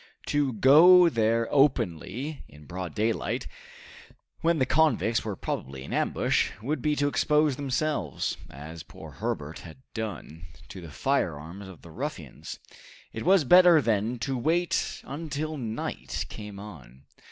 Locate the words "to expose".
6.95-7.55